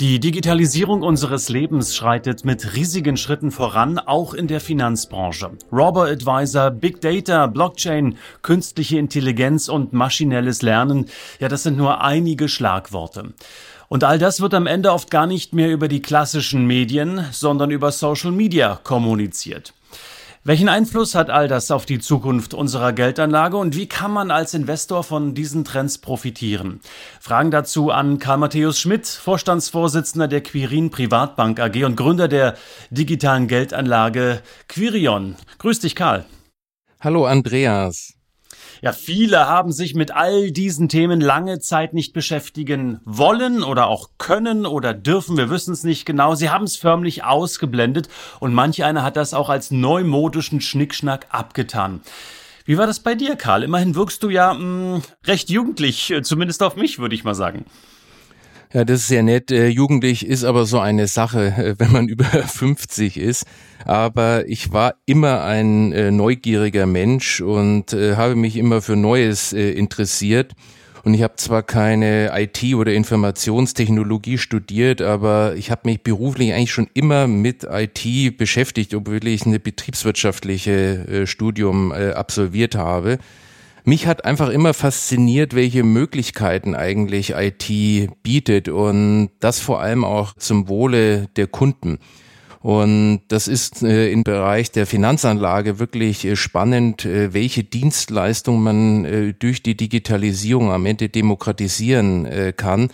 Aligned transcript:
Die 0.00 0.20
Digitalisierung 0.20 1.02
unseres 1.02 1.48
Lebens 1.48 1.96
schreitet 1.96 2.44
mit 2.44 2.76
riesigen 2.76 3.16
Schritten 3.16 3.50
voran, 3.50 3.98
auch 3.98 4.32
in 4.32 4.46
der 4.46 4.60
Finanzbranche. 4.60 5.50
Robo-Advisor, 5.72 6.70
Big 6.70 7.00
Data, 7.00 7.48
Blockchain, 7.48 8.16
künstliche 8.42 8.96
Intelligenz 8.96 9.68
und 9.68 9.92
maschinelles 9.92 10.62
Lernen, 10.62 11.06
ja, 11.40 11.48
das 11.48 11.64
sind 11.64 11.76
nur 11.76 12.00
einige 12.00 12.48
Schlagworte. 12.48 13.32
Und 13.88 14.04
all 14.04 14.20
das 14.20 14.40
wird 14.40 14.54
am 14.54 14.68
Ende 14.68 14.92
oft 14.92 15.10
gar 15.10 15.26
nicht 15.26 15.52
mehr 15.52 15.72
über 15.72 15.88
die 15.88 16.00
klassischen 16.00 16.64
Medien, 16.64 17.24
sondern 17.32 17.72
über 17.72 17.90
Social 17.90 18.30
Media 18.30 18.78
kommuniziert. 18.84 19.74
Welchen 20.48 20.70
Einfluss 20.70 21.14
hat 21.14 21.28
all 21.28 21.46
das 21.46 21.70
auf 21.70 21.84
die 21.84 21.98
Zukunft 21.98 22.54
unserer 22.54 22.94
Geldanlage 22.94 23.58
und 23.58 23.76
wie 23.76 23.86
kann 23.86 24.10
man 24.10 24.30
als 24.30 24.54
Investor 24.54 25.04
von 25.04 25.34
diesen 25.34 25.62
Trends 25.62 25.98
profitieren? 25.98 26.80
Fragen 27.20 27.50
dazu 27.50 27.90
an 27.90 28.18
Karl 28.18 28.38
Matthäus 28.38 28.80
Schmidt, 28.80 29.06
Vorstandsvorsitzender 29.06 30.26
der 30.26 30.40
Quirin 30.40 30.88
Privatbank 30.88 31.60
AG 31.60 31.84
und 31.84 31.96
Gründer 31.96 32.28
der 32.28 32.54
digitalen 32.88 33.46
Geldanlage 33.46 34.40
Quirion. 34.68 35.36
Grüß 35.58 35.80
dich, 35.80 35.94
Karl. 35.94 36.24
Hallo, 36.98 37.26
Andreas. 37.26 38.17
Ja, 38.80 38.92
viele 38.92 39.46
haben 39.46 39.72
sich 39.72 39.94
mit 39.94 40.12
all 40.12 40.52
diesen 40.52 40.88
Themen 40.88 41.20
lange 41.20 41.58
Zeit 41.58 41.94
nicht 41.94 42.12
beschäftigen 42.12 43.00
wollen 43.04 43.62
oder 43.62 43.88
auch 43.88 44.10
können 44.18 44.66
oder 44.66 44.94
dürfen, 44.94 45.36
wir 45.36 45.50
wissen 45.50 45.72
es 45.72 45.84
nicht 45.84 46.06
genau. 46.06 46.34
Sie 46.34 46.50
haben 46.50 46.64
es 46.64 46.76
förmlich 46.76 47.24
ausgeblendet 47.24 48.08
und 48.40 48.54
manch 48.54 48.84
einer 48.84 49.02
hat 49.02 49.16
das 49.16 49.34
auch 49.34 49.48
als 49.48 49.70
neumodischen 49.70 50.60
Schnickschnack 50.60 51.26
abgetan. 51.30 52.00
Wie 52.64 52.76
war 52.76 52.86
das 52.86 53.00
bei 53.00 53.14
dir, 53.14 53.34
Karl? 53.34 53.62
Immerhin 53.62 53.94
wirkst 53.94 54.22
du 54.22 54.28
ja 54.28 54.52
mh, 54.52 54.98
mm, 54.98 55.02
recht 55.24 55.50
jugendlich, 55.50 56.10
äh, 56.10 56.22
zumindest 56.22 56.62
auf 56.62 56.76
mich, 56.76 56.98
würde 56.98 57.14
ich 57.14 57.24
mal 57.24 57.34
sagen. 57.34 57.64
Ja, 58.74 58.84
das 58.84 59.00
ist 59.00 59.08
sehr 59.08 59.22
nett. 59.22 59.50
Äh, 59.50 59.68
jugendlich 59.68 60.26
ist 60.26 60.44
aber 60.44 60.66
so 60.66 60.78
eine 60.78 61.06
Sache, 61.06 61.46
äh, 61.56 61.74
wenn 61.78 61.90
man 61.90 62.08
über 62.08 62.24
50 62.46 63.16
ist. 63.16 63.46
Aber 63.86 64.46
ich 64.46 64.72
war 64.72 64.94
immer 65.06 65.42
ein 65.44 65.92
äh, 65.92 66.10
neugieriger 66.10 66.84
Mensch 66.84 67.40
und 67.40 67.92
habe 67.92 68.34
mich 68.34 68.56
immer 68.56 68.82
für 68.82 68.96
Neues 68.96 69.52
interessiert. 69.52 70.52
Und 71.04 71.14
ich 71.14 71.22
habe 71.22 71.36
zwar 71.36 71.62
keine 71.62 72.32
IT 72.34 72.74
oder 72.74 72.92
Informationstechnologie 72.92 74.36
studiert, 74.36 75.00
aber 75.00 75.54
ich 75.56 75.70
habe 75.70 75.82
mich 75.84 76.02
beruflich 76.02 76.52
eigentlich 76.52 76.72
schon 76.72 76.88
immer 76.92 77.26
mit 77.28 77.64
IT 77.64 78.36
beschäftigt, 78.36 78.92
obwohl 78.94 79.26
ich 79.26 79.46
eine 79.46 79.60
betriebswirtschaftliche 79.60 81.26
Studium 81.26 81.92
absolviert 81.92 82.74
habe. 82.74 83.18
Mich 83.84 84.06
hat 84.06 84.24
einfach 84.24 84.48
immer 84.48 84.74
fasziniert, 84.74 85.54
welche 85.54 85.82
Möglichkeiten 85.82 86.74
eigentlich 86.74 87.34
IT 87.36 88.12
bietet 88.22 88.68
und 88.68 89.30
das 89.40 89.60
vor 89.60 89.80
allem 89.80 90.04
auch 90.04 90.34
zum 90.34 90.68
Wohle 90.68 91.28
der 91.36 91.46
Kunden. 91.46 91.98
Und 92.60 93.20
das 93.28 93.46
ist 93.46 93.82
äh, 93.82 94.10
im 94.10 94.24
Bereich 94.24 94.72
der 94.72 94.86
Finanzanlage 94.86 95.78
wirklich 95.78 96.24
äh, 96.24 96.34
spannend, 96.34 97.04
äh, 97.04 97.32
welche 97.32 97.62
Dienstleistung 97.62 98.62
man 98.62 99.04
äh, 99.04 99.32
durch 99.32 99.62
die 99.62 99.76
Digitalisierung 99.76 100.72
am 100.72 100.84
Ende 100.84 101.08
demokratisieren 101.08 102.26
äh, 102.26 102.52
kann. 102.54 102.90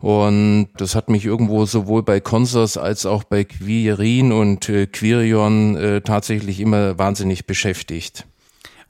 Und 0.00 0.68
das 0.76 0.94
hat 0.94 1.08
mich 1.08 1.24
irgendwo 1.24 1.64
sowohl 1.64 2.02
bei 2.02 2.20
Consors 2.20 2.76
als 2.76 3.06
auch 3.06 3.24
bei 3.24 3.44
Quirin 3.44 4.32
und 4.32 4.68
äh, 4.68 4.86
Quirion 4.86 6.02
tatsächlich 6.04 6.60
immer 6.60 6.98
wahnsinnig 6.98 7.46
beschäftigt. 7.46 8.26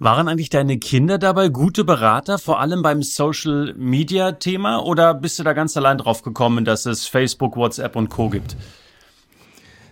Waren 0.05 0.29
eigentlich 0.29 0.51
deine 0.51 0.77
Kinder 0.77 1.17
dabei 1.17 1.49
gute 1.49 1.83
Berater, 1.83 2.39
vor 2.39 2.61
allem 2.61 2.83
beim 2.83 3.03
Social 3.03 3.73
Media 3.79 4.33
Thema, 4.33 4.85
oder 4.85 5.15
bist 5.15 5.39
du 5.39 5.45
da 5.45 5.55
ganz 5.55 5.79
allein 5.79 5.97
drauf 5.97 6.21
gekommen, 6.21 6.67
dass 6.67 6.85
es 6.85 7.07
Facebook, 7.07 7.57
WhatsApp 7.57 7.97
und 7.97 8.11
Co 8.11 8.29
gibt? 8.29 8.55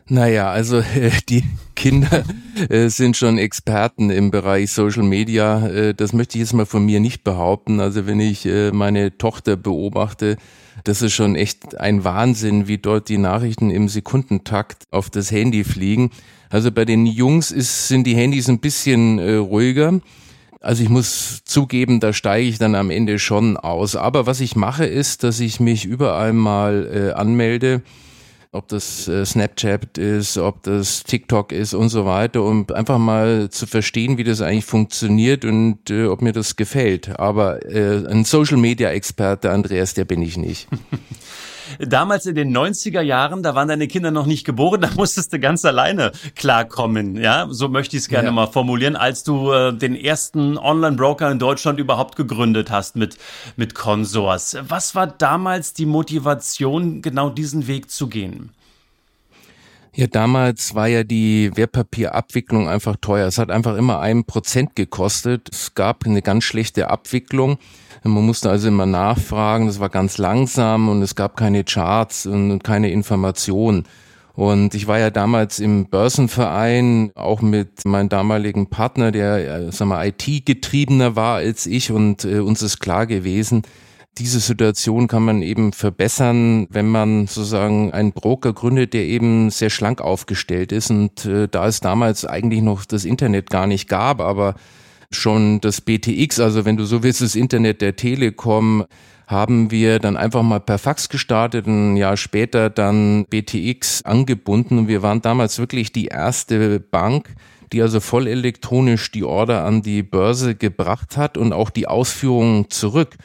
Naja, 0.08 0.50
also 0.50 0.78
äh, 0.94 1.10
die 1.28 1.44
Kinder 1.74 2.24
äh, 2.68 2.88
sind 2.88 3.16
schon 3.16 3.38
Experten 3.38 4.10
im 4.10 4.30
Bereich 4.30 4.70
Social 4.72 5.02
Media. 5.02 5.66
Äh, 5.66 5.94
das 5.94 6.12
möchte 6.12 6.38
ich 6.38 6.40
jetzt 6.40 6.52
mal 6.52 6.66
von 6.66 6.84
mir 6.84 7.00
nicht 7.00 7.24
behaupten. 7.24 7.80
Also 7.80 8.06
wenn 8.06 8.20
ich 8.20 8.46
äh, 8.46 8.72
meine 8.72 9.16
Tochter 9.18 9.56
beobachte, 9.56 10.36
das 10.84 11.02
ist 11.02 11.12
schon 11.12 11.36
echt 11.36 11.78
ein 11.78 12.04
Wahnsinn, 12.04 12.66
wie 12.66 12.78
dort 12.78 13.08
die 13.08 13.18
Nachrichten 13.18 13.70
im 13.70 13.88
Sekundentakt 13.88 14.84
auf 14.90 15.10
das 15.10 15.30
Handy 15.30 15.64
fliegen. 15.64 16.10
Also 16.50 16.70
bei 16.70 16.84
den 16.84 17.06
Jungs 17.06 17.50
ist, 17.50 17.88
sind 17.88 18.06
die 18.06 18.16
Handys 18.16 18.48
ein 18.48 18.60
bisschen 18.60 19.18
äh, 19.18 19.34
ruhiger. 19.34 20.00
Also 20.60 20.82
ich 20.82 20.88
muss 20.88 21.42
zugeben, 21.44 21.98
da 21.98 22.12
steige 22.12 22.48
ich 22.48 22.58
dann 22.58 22.74
am 22.74 22.90
Ende 22.90 23.18
schon 23.18 23.56
aus. 23.56 23.96
Aber 23.96 24.26
was 24.26 24.40
ich 24.40 24.54
mache, 24.54 24.84
ist, 24.84 25.24
dass 25.24 25.40
ich 25.40 25.58
mich 25.58 25.84
überall 25.84 26.32
mal 26.32 26.88
äh, 26.92 27.12
anmelde, 27.12 27.82
ob 28.54 28.68
das 28.68 29.08
äh, 29.08 29.24
Snapchat 29.24 29.96
ist, 29.96 30.36
ob 30.36 30.62
das 30.62 31.04
TikTok 31.04 31.52
ist 31.52 31.72
und 31.72 31.88
so 31.88 32.04
weiter, 32.04 32.42
um 32.42 32.66
einfach 32.70 32.98
mal 32.98 33.48
zu 33.48 33.66
verstehen, 33.66 34.18
wie 34.18 34.24
das 34.24 34.42
eigentlich 34.42 34.66
funktioniert 34.66 35.46
und 35.46 35.88
äh, 35.88 36.04
ob 36.04 36.20
mir 36.20 36.32
das 36.32 36.56
gefällt. 36.56 37.18
Aber 37.18 37.64
äh, 37.64 38.06
ein 38.06 38.24
Social 38.26 38.58
Media 38.58 38.90
Experte, 38.90 39.50
Andreas, 39.50 39.94
der 39.94 40.04
bin 40.04 40.20
ich 40.20 40.36
nicht. 40.36 40.68
Damals 41.78 42.26
in 42.26 42.34
den 42.34 42.56
90er 42.56 43.00
Jahren, 43.00 43.42
da 43.42 43.54
waren 43.54 43.68
deine 43.68 43.88
Kinder 43.88 44.10
noch 44.10 44.26
nicht 44.26 44.44
geboren, 44.44 44.80
da 44.80 44.90
musstest 44.96 45.32
du 45.32 45.38
ganz 45.38 45.64
alleine 45.64 46.12
klarkommen, 46.34 47.16
ja, 47.16 47.46
so 47.50 47.68
möchte 47.68 47.96
ich 47.96 48.02
es 48.02 48.08
gerne 48.08 48.28
ja. 48.28 48.32
mal 48.32 48.46
formulieren, 48.46 48.96
als 48.96 49.24
du 49.24 49.52
äh, 49.52 49.72
den 49.72 49.94
ersten 49.94 50.58
Online-Broker 50.58 51.30
in 51.30 51.38
Deutschland 51.38 51.78
überhaupt 51.78 52.16
gegründet 52.16 52.70
hast 52.70 52.96
mit, 52.96 53.18
mit 53.56 53.74
Consors. 53.74 54.56
Was 54.68 54.94
war 54.94 55.06
damals 55.06 55.74
die 55.74 55.86
Motivation, 55.86 57.02
genau 57.02 57.30
diesen 57.30 57.66
Weg 57.66 57.90
zu 57.90 58.08
gehen? 58.08 58.50
Ja, 59.94 60.06
damals 60.06 60.74
war 60.74 60.88
ja 60.88 61.04
die 61.04 61.50
Wertpapierabwicklung 61.54 62.66
einfach 62.66 62.96
teuer. 62.98 63.26
Es 63.26 63.36
hat 63.36 63.50
einfach 63.50 63.76
immer 63.76 64.00
ein 64.00 64.24
Prozent 64.24 64.74
gekostet. 64.74 65.50
Es 65.52 65.74
gab 65.74 66.06
eine 66.06 66.22
ganz 66.22 66.44
schlechte 66.44 66.88
Abwicklung. 66.88 67.58
Man 68.04 68.26
musste 68.26 68.50
also 68.50 68.68
immer 68.68 68.86
nachfragen. 68.86 69.66
Das 69.66 69.80
war 69.80 69.88
ganz 69.88 70.18
langsam 70.18 70.88
und 70.88 71.02
es 71.02 71.14
gab 71.14 71.36
keine 71.36 71.64
Charts 71.64 72.26
und 72.26 72.62
keine 72.64 72.90
Informationen. 72.90 73.84
Und 74.34 74.74
ich 74.74 74.86
war 74.86 74.98
ja 74.98 75.10
damals 75.10 75.58
im 75.58 75.86
Börsenverein, 75.86 77.12
auch 77.14 77.42
mit 77.42 77.84
meinem 77.84 78.08
damaligen 78.08 78.68
Partner, 78.68 79.12
der, 79.12 79.66
äh, 79.66 79.72
sag 79.72 79.88
mal, 79.88 80.06
IT-getriebener 80.06 81.16
war 81.16 81.36
als 81.36 81.66
ich 81.66 81.90
und 81.92 82.24
äh, 82.24 82.38
uns 82.38 82.62
ist 82.62 82.80
klar 82.80 83.06
gewesen, 83.06 83.62
diese 84.18 84.40
Situation 84.40 85.06
kann 85.06 85.24
man 85.24 85.42
eben 85.42 85.72
verbessern, 85.72 86.66
wenn 86.70 86.88
man 86.88 87.26
sozusagen 87.26 87.92
einen 87.92 88.12
Broker 88.12 88.52
gründet, 88.52 88.92
der 88.92 89.04
eben 89.04 89.50
sehr 89.50 89.70
schlank 89.70 90.00
aufgestellt 90.02 90.70
ist. 90.70 90.90
Und 90.90 91.24
äh, 91.24 91.48
da 91.48 91.66
es 91.66 91.80
damals 91.80 92.26
eigentlich 92.26 92.62
noch 92.62 92.84
das 92.84 93.04
Internet 93.04 93.48
gar 93.48 93.66
nicht 93.66 93.88
gab, 93.88 94.20
aber 94.20 94.54
schon 95.16 95.60
das 95.60 95.80
BTX, 95.80 96.40
also 96.40 96.64
wenn 96.64 96.76
du 96.76 96.84
so 96.84 97.02
willst, 97.02 97.20
das 97.20 97.34
Internet 97.34 97.80
der 97.80 97.96
Telekom, 97.96 98.84
haben 99.26 99.70
wir 99.70 99.98
dann 99.98 100.16
einfach 100.16 100.42
mal 100.42 100.60
per 100.60 100.78
Fax 100.78 101.08
gestartet, 101.08 101.66
ein 101.66 101.96
Jahr 101.96 102.16
später 102.16 102.70
dann 102.70 103.24
BTX 103.26 104.04
angebunden 104.04 104.78
und 104.78 104.88
wir 104.88 105.02
waren 105.02 105.22
damals 105.22 105.58
wirklich 105.58 105.92
die 105.92 106.06
erste 106.06 106.80
Bank, 106.80 107.34
die 107.72 107.80
also 107.80 108.00
voll 108.00 108.26
elektronisch 108.26 109.10
die 109.10 109.24
Order 109.24 109.64
an 109.64 109.82
die 109.82 110.02
Börse 110.02 110.54
gebracht 110.54 111.16
hat 111.16 111.38
und 111.38 111.52
auch 111.52 111.70
die 111.70 111.88
Ausführungen 111.88 112.68
zurück. 112.70 113.16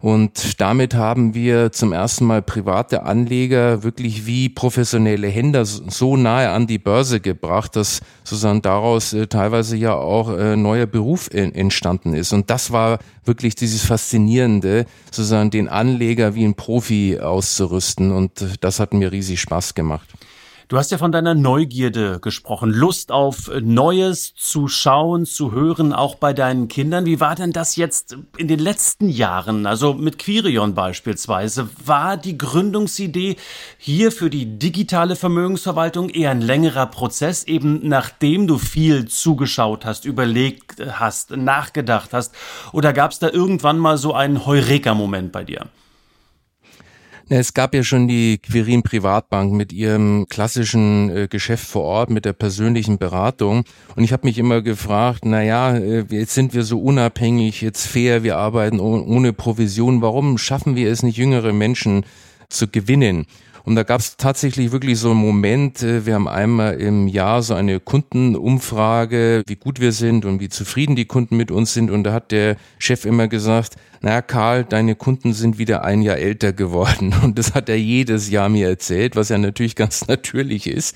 Und 0.00 0.60
damit 0.60 0.94
haben 0.94 1.34
wir 1.34 1.72
zum 1.72 1.92
ersten 1.92 2.26
Mal 2.26 2.42
private 2.42 3.02
Anleger 3.04 3.82
wirklich 3.82 4.26
wie 4.26 4.48
professionelle 4.48 5.28
Händler 5.28 5.64
so 5.64 6.16
nahe 6.16 6.50
an 6.50 6.66
die 6.66 6.78
Börse 6.78 7.20
gebracht, 7.20 7.76
dass 7.76 8.00
sozusagen 8.24 8.62
daraus 8.62 9.12
äh, 9.12 9.26
teilweise 9.26 9.76
ja 9.76 9.94
auch 9.94 10.30
äh, 10.30 10.56
neuer 10.56 10.86
Beruf 10.86 11.28
entstanden 11.32 12.14
ist. 12.14 12.32
Und 12.32 12.50
das 12.50 12.72
war 12.72 12.98
wirklich 13.24 13.54
dieses 13.54 13.84
Faszinierende, 13.84 14.86
sozusagen 15.06 15.50
den 15.50 15.68
Anleger 15.68 16.34
wie 16.34 16.44
ein 16.44 16.54
Profi 16.54 17.18
auszurüsten. 17.18 18.12
Und 18.12 18.42
äh, 18.42 18.46
das 18.60 18.80
hat 18.80 18.92
mir 18.94 19.12
riesig 19.12 19.40
Spaß 19.40 19.74
gemacht. 19.74 20.08
Du 20.68 20.78
hast 20.78 20.90
ja 20.90 20.98
von 20.98 21.12
deiner 21.12 21.34
Neugierde 21.34 22.18
gesprochen, 22.18 22.72
Lust 22.72 23.12
auf 23.12 23.48
Neues 23.62 24.34
zu 24.34 24.66
schauen, 24.66 25.24
zu 25.24 25.52
hören, 25.52 25.92
auch 25.92 26.16
bei 26.16 26.32
deinen 26.32 26.66
Kindern. 26.66 27.06
Wie 27.06 27.20
war 27.20 27.36
denn 27.36 27.52
das 27.52 27.76
jetzt 27.76 28.16
in 28.36 28.48
den 28.48 28.58
letzten 28.58 29.08
Jahren, 29.08 29.64
also 29.66 29.94
mit 29.94 30.18
Quirion 30.18 30.74
beispielsweise? 30.74 31.68
War 31.84 32.16
die 32.16 32.36
Gründungsidee 32.36 33.36
hier 33.78 34.10
für 34.10 34.28
die 34.28 34.58
digitale 34.58 35.14
Vermögensverwaltung 35.14 36.08
eher 36.08 36.32
ein 36.32 36.40
längerer 36.40 36.86
Prozess, 36.86 37.44
eben 37.44 37.86
nachdem 37.86 38.48
du 38.48 38.58
viel 38.58 39.06
zugeschaut 39.06 39.84
hast, 39.84 40.04
überlegt 40.04 40.84
hast, 40.84 41.30
nachgedacht 41.30 42.12
hast? 42.12 42.34
Oder 42.72 42.92
gab 42.92 43.12
es 43.12 43.20
da 43.20 43.30
irgendwann 43.30 43.78
mal 43.78 43.98
so 43.98 44.14
einen 44.14 44.44
Heureka-Moment 44.44 45.30
bei 45.30 45.44
dir? 45.44 45.66
Es 47.28 47.54
gab 47.54 47.74
ja 47.74 47.82
schon 47.82 48.06
die 48.06 48.38
Quirin 48.38 48.84
Privatbank 48.84 49.52
mit 49.52 49.72
ihrem 49.72 50.26
klassischen 50.28 51.10
äh, 51.10 51.26
Geschäft 51.28 51.66
vor 51.66 51.82
Ort, 51.82 52.08
mit 52.08 52.24
der 52.24 52.32
persönlichen 52.32 52.98
Beratung. 52.98 53.64
Und 53.96 54.04
ich 54.04 54.12
habe 54.12 54.28
mich 54.28 54.38
immer 54.38 54.62
gefragt, 54.62 55.24
na 55.24 55.42
ja, 55.42 55.76
äh, 55.76 56.04
jetzt 56.08 56.34
sind 56.34 56.54
wir 56.54 56.62
so 56.62 56.80
unabhängig, 56.80 57.62
jetzt 57.62 57.84
fair, 57.84 58.22
wir 58.22 58.36
arbeiten 58.36 58.78
ohne 58.78 59.32
Provision. 59.32 60.02
Warum 60.02 60.38
schaffen 60.38 60.76
wir 60.76 60.88
es 60.88 61.02
nicht, 61.02 61.16
jüngere 61.16 61.52
Menschen 61.52 62.06
zu 62.48 62.68
gewinnen? 62.68 63.26
Und 63.66 63.74
da 63.74 63.82
gab 63.82 64.00
es 64.00 64.16
tatsächlich 64.16 64.70
wirklich 64.70 64.96
so 64.96 65.10
einen 65.10 65.18
Moment, 65.18 65.82
äh, 65.82 66.06
wir 66.06 66.14
haben 66.14 66.28
einmal 66.28 66.80
im 66.80 67.08
Jahr 67.08 67.42
so 67.42 67.52
eine 67.52 67.80
Kundenumfrage, 67.80 69.42
wie 69.44 69.56
gut 69.56 69.80
wir 69.80 69.90
sind 69.90 70.24
und 70.24 70.38
wie 70.38 70.48
zufrieden 70.48 70.94
die 70.94 71.06
Kunden 71.06 71.36
mit 71.36 71.50
uns 71.50 71.74
sind. 71.74 71.90
Und 71.90 72.04
da 72.04 72.12
hat 72.12 72.30
der 72.30 72.56
Chef 72.78 73.04
immer 73.04 73.26
gesagt, 73.26 73.74
na 74.02 74.22
Karl, 74.22 74.62
deine 74.62 74.94
Kunden 74.94 75.32
sind 75.32 75.58
wieder 75.58 75.84
ein 75.84 76.00
Jahr 76.02 76.16
älter 76.16 76.52
geworden. 76.52 77.12
Und 77.24 77.40
das 77.40 77.54
hat 77.54 77.68
er 77.68 77.78
jedes 77.78 78.30
Jahr 78.30 78.48
mir 78.48 78.68
erzählt, 78.68 79.16
was 79.16 79.30
ja 79.30 79.38
natürlich 79.38 79.74
ganz 79.74 80.06
natürlich 80.06 80.68
ist. 80.68 80.94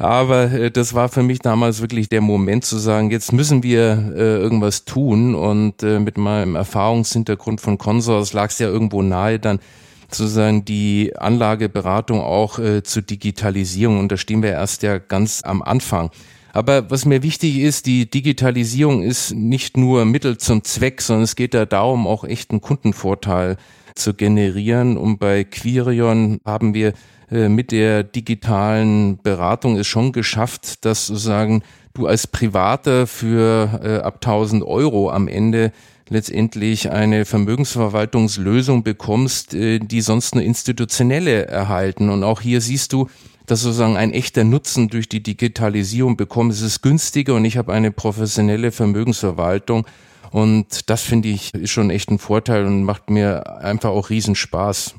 Aber 0.00 0.50
äh, 0.50 0.72
das 0.72 0.94
war 0.94 1.08
für 1.08 1.22
mich 1.22 1.38
damals 1.38 1.80
wirklich 1.80 2.08
der 2.08 2.20
Moment 2.20 2.64
zu 2.64 2.78
sagen, 2.78 3.12
jetzt 3.12 3.32
müssen 3.32 3.62
wir 3.62 4.12
äh, 4.16 4.38
irgendwas 4.38 4.84
tun. 4.84 5.36
Und 5.36 5.82
mit 5.82 6.18
meinem 6.18 6.56
Erfahrungshintergrund 6.56 7.60
von 7.60 7.78
Consors 7.78 8.32
lag 8.32 8.50
es 8.50 8.58
ja 8.58 8.66
irgendwo 8.66 9.02
nahe, 9.02 9.38
dann 9.38 9.60
sozusagen 10.10 10.64
die 10.64 11.12
Anlageberatung 11.16 12.20
auch 12.20 12.58
äh, 12.58 12.82
zu 12.82 13.02
Digitalisierung. 13.02 13.98
Und 13.98 14.10
da 14.10 14.16
stehen 14.16 14.42
wir 14.42 14.50
erst 14.50 14.82
ja 14.82 14.98
ganz 14.98 15.42
am 15.44 15.62
Anfang. 15.62 16.10
Aber 16.52 16.90
was 16.90 17.04
mir 17.04 17.22
wichtig 17.22 17.58
ist, 17.58 17.86
die 17.86 18.10
Digitalisierung 18.10 19.02
ist 19.02 19.34
nicht 19.34 19.76
nur 19.76 20.04
Mittel 20.04 20.38
zum 20.38 20.64
Zweck, 20.64 21.02
sondern 21.02 21.24
es 21.24 21.36
geht 21.36 21.54
da 21.54 21.66
darum, 21.66 22.06
auch 22.06 22.24
echten 22.24 22.60
Kundenvorteil 22.60 23.56
zu 23.94 24.14
generieren. 24.14 24.96
Und 24.96 25.18
bei 25.18 25.44
Quirion 25.44 26.40
haben 26.44 26.72
wir 26.72 26.94
äh, 27.30 27.48
mit 27.48 27.70
der 27.70 28.02
digitalen 28.02 29.18
Beratung 29.22 29.76
es 29.76 29.86
schon 29.86 30.12
geschafft, 30.12 30.84
dass 30.84 31.06
sozusagen 31.06 31.62
du 31.92 32.06
als 32.06 32.26
Privater 32.26 33.06
für 33.06 33.80
äh, 33.82 33.96
ab 33.98 34.16
1000 34.16 34.64
Euro 34.64 35.10
am 35.10 35.28
Ende 35.28 35.72
letztendlich 36.08 36.90
eine 36.90 37.24
Vermögensverwaltungslösung 37.24 38.82
bekommst, 38.82 39.54
äh, 39.54 39.78
die 39.78 40.00
sonst 40.00 40.34
nur 40.34 40.44
institutionelle 40.44 41.46
erhalten. 41.46 42.10
Und 42.10 42.24
auch 42.24 42.40
hier 42.40 42.60
siehst 42.60 42.92
du, 42.92 43.08
dass 43.46 43.62
sozusagen 43.62 43.96
ein 43.96 44.12
echter 44.12 44.44
Nutzen 44.44 44.88
durch 44.88 45.08
die 45.08 45.22
Digitalisierung 45.22 46.16
bekommt. 46.16 46.52
Es 46.52 46.60
ist 46.60 46.82
günstiger 46.82 47.34
und 47.34 47.44
ich 47.44 47.56
habe 47.56 47.72
eine 47.72 47.90
professionelle 47.90 48.72
Vermögensverwaltung. 48.72 49.86
Und 50.30 50.90
das 50.90 51.02
finde 51.02 51.28
ich 51.28 51.54
ist 51.54 51.70
schon 51.70 51.90
echt 51.90 52.10
ein 52.10 52.18
Vorteil 52.18 52.66
und 52.66 52.84
macht 52.84 53.08
mir 53.08 53.60
einfach 53.62 53.90
auch 53.90 54.10
Riesenspaß. 54.10 54.94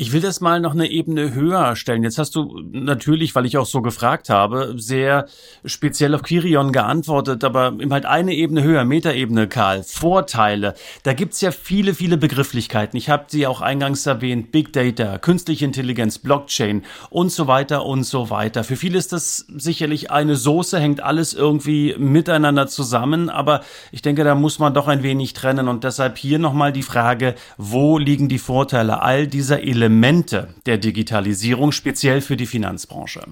Ich 0.00 0.12
will 0.12 0.22
das 0.22 0.40
mal 0.40 0.60
noch 0.60 0.72
eine 0.72 0.90
Ebene 0.90 1.34
höher 1.34 1.76
stellen. 1.76 2.02
Jetzt 2.04 2.16
hast 2.16 2.34
du 2.34 2.62
natürlich, 2.72 3.34
weil 3.34 3.44
ich 3.44 3.58
auch 3.58 3.66
so 3.66 3.82
gefragt 3.82 4.30
habe, 4.30 4.72
sehr 4.78 5.26
speziell 5.62 6.14
auf 6.14 6.22
Kirion 6.22 6.72
geantwortet, 6.72 7.44
aber 7.44 7.74
eben 7.78 7.92
halt 7.92 8.06
eine 8.06 8.32
Ebene 8.32 8.62
höher, 8.62 8.86
Metaebene, 8.86 9.46
Karl. 9.46 9.82
Vorteile. 9.82 10.72
Da 11.02 11.12
gibt's 11.12 11.42
ja 11.42 11.50
viele, 11.50 11.92
viele 11.92 12.16
Begrifflichkeiten. 12.16 12.96
Ich 12.96 13.10
habe 13.10 13.26
sie 13.28 13.46
auch 13.46 13.60
eingangs 13.60 14.06
erwähnt. 14.06 14.52
Big 14.52 14.72
Data, 14.72 15.18
künstliche 15.18 15.66
Intelligenz, 15.66 16.16
Blockchain 16.16 16.82
und 17.10 17.30
so 17.30 17.46
weiter 17.46 17.84
und 17.84 18.04
so 18.04 18.30
weiter. 18.30 18.64
Für 18.64 18.76
viele 18.76 18.96
ist 18.96 19.12
das 19.12 19.44
sicherlich 19.54 20.10
eine 20.10 20.34
Soße, 20.34 20.80
hängt 20.80 21.02
alles 21.02 21.34
irgendwie 21.34 21.94
miteinander 21.98 22.68
zusammen, 22.68 23.28
aber 23.28 23.60
ich 23.92 24.00
denke, 24.00 24.24
da 24.24 24.34
muss 24.34 24.58
man 24.58 24.72
doch 24.72 24.88
ein 24.88 25.02
wenig 25.02 25.34
trennen 25.34 25.68
und 25.68 25.84
deshalb 25.84 26.16
hier 26.16 26.38
nochmal 26.38 26.72
die 26.72 26.82
Frage, 26.82 27.34
wo 27.58 27.98
liegen 27.98 28.30
die 28.30 28.38
Vorteile 28.38 29.02
all 29.02 29.26
dieser 29.26 29.62
Elemente 29.62 29.89
Elemente 29.90 30.54
der 30.66 30.78
Digitalisierung 30.78 31.72
speziell 31.72 32.20
für 32.20 32.36
die 32.36 32.46
Finanzbranche? 32.46 33.22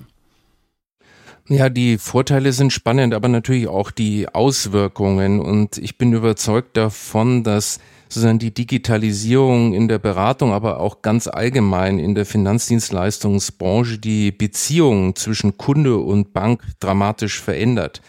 Ja, 1.46 1.69
die 1.69 1.99
Vorteile 1.99 2.52
sind 2.52 2.72
spannend, 2.72 3.14
aber 3.14 3.28
natürlich 3.28 3.69
auch 3.69 3.93
die 3.93 4.28
Auswirkungen. 4.28 5.38
Und 5.38 5.78
ich 5.78 5.99
bin 5.99 6.12
überzeugt 6.12 6.76
davon, 6.76 7.44
dass 7.44 7.78
sozusagen 8.08 8.40
die 8.40 8.52
Digitalisierung 8.52 9.72
in 9.72 9.87
der 9.87 10.00
Beratung, 10.00 10.52
aber 10.52 10.81
auch 10.81 11.00
ganz 11.00 11.28
allgemein 11.28 12.00
in 12.00 12.16
der 12.16 12.26
Finanzdienstleistungsbranche 12.26 13.99
die 13.99 14.32
Beziehungen 14.32 15.14
zwischen 15.14 15.58
Kunde 15.58 15.99
und 15.99 16.32
Bank 16.32 16.62
dramatisch 16.81 17.40
verändert. 17.40 18.02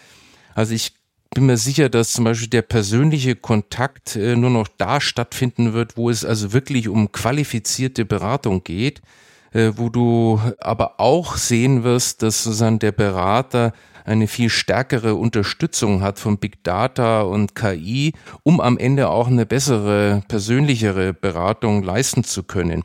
Also 0.56 0.74
ich 0.74 0.94
bin 1.31 1.46
mir 1.46 1.58
sicher, 1.58 1.90
dass 1.90 2.14
zum 2.14 2.26
Beispiel 2.26 2.50
der 2.50 2.64
persönliche 2.64 3.36
Kontakt 3.36 4.16
äh, 4.16 4.36
nur 4.36 4.50
noch 4.50 4.68
da 4.78 5.00
stattfinden 5.00 5.74
wird, 5.74 5.98
wo 5.98 6.10
es 6.10 6.26
also 6.26 6.54
wirklich 6.54 6.90
um 6.90 7.12
qualifizierte 7.12 8.06
Beratung 8.06 8.64
geht, 8.64 9.02
äh, 9.52 9.74
wo 9.76 9.90
du 9.90 10.42
aber 10.60 11.00
auch 11.00 11.38
sehen 11.38 11.84
wirst, 11.84 12.24
dass 12.24 12.44
sozusagen 12.44 12.80
der 12.80 12.92
Berater 12.92 13.74
eine 14.06 14.28
viel 14.28 14.50
stärkere 14.50 15.16
Unterstützung 15.16 16.02
hat 16.02 16.18
von 16.18 16.40
Big 16.40 16.64
Data 16.64 17.22
und 17.22 17.54
KI, 17.54 18.14
um 18.44 18.60
am 18.60 18.78
Ende 18.78 19.10
auch 19.10 19.28
eine 19.28 19.46
bessere, 19.46 20.24
persönlichere 20.28 21.14
Beratung 21.14 21.84
leisten 21.84 22.24
zu 22.24 22.44
können. 22.44 22.84